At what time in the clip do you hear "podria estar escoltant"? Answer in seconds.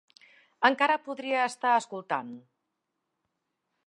1.07-2.33